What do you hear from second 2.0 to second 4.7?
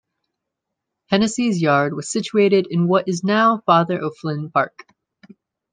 situated in what is now Father O'Flynn